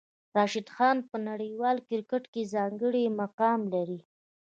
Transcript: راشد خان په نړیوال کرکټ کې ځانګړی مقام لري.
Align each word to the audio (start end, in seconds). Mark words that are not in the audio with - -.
راشد 0.37 0.67
خان 0.75 0.97
په 1.09 1.17
نړیوال 1.29 1.77
کرکټ 1.89 2.23
کې 2.33 2.49
ځانګړی 2.55 3.03
مقام 3.21 3.59
لري. 3.73 3.99